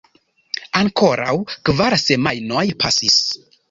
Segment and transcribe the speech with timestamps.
[0.79, 1.37] Ankoraŭ
[1.71, 3.25] kvar semajnoj pasis.